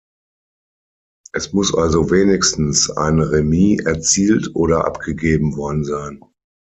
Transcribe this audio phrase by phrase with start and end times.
[1.31, 6.21] Es muss also wenigstens ein Remis erzielt oder abgegeben worden sein.